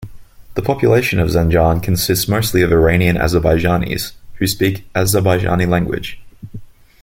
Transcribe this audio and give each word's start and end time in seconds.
The 0.55 0.63
population 0.63 1.19
of 1.19 1.29
Zanjan 1.29 1.83
consists 1.83 2.27
mostly 2.27 2.63
of 2.63 2.71
Iranian 2.71 3.17
Azerbaijanis 3.17 4.13
who 4.39 4.47
speak 4.47 4.91
Azerbaijani 4.95 5.69
language. 5.69 6.19